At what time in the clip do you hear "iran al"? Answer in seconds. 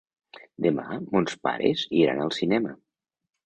2.03-2.37